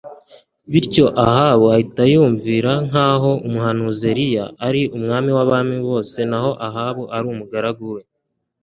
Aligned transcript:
bityo 0.71 1.05
umwami 1.07 1.21
Ahabu 1.31 1.65
ahita 1.73 2.03
yumvira 2.13 2.71
nkaho 2.87 3.31
umuhanuzi 3.47 4.03
Eliya 4.11 4.45
ari 4.67 4.81
umwami 4.97 5.29
wabami 5.37 5.75
naho 6.31 6.51
Ahabu 6.67 7.01
akaba 7.05 7.29
umugaragu 7.35 7.85
we 7.95 8.01